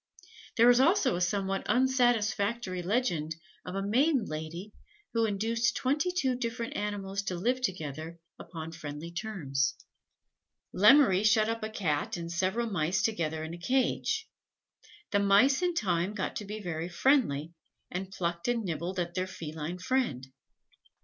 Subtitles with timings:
[0.57, 4.73] There is also a somewhat unsatisfactory legend of a maiden lady
[5.13, 9.75] who induced twenty two different animals to live together upon friendly terms.
[10.73, 14.27] Lemmery shut up a Cat and several Mice together in a cage.
[15.11, 17.53] The Mice in time got to be very friendly,
[17.91, 20.25] and plucked and nibbled at their feline friend.